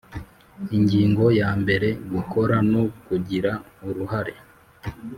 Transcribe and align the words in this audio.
Ingingo 0.77 1.25
ya 1.39 1.49
mbere 1.61 1.87
Gukora 2.13 2.55
no 2.71 2.83
kugira 3.07 3.51
uruhare 3.87 4.33